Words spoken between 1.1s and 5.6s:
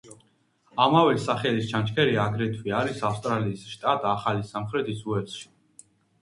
სახელის ჩანჩქერი აგრეთვე არის ავსტრალიის შტატ ახალი სამხრეთი უელსში.